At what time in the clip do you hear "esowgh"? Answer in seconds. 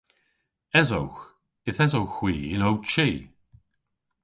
0.79-1.21, 1.85-2.15